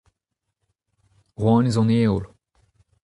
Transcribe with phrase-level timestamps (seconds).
[1.41, 2.23] Rouanez an heol.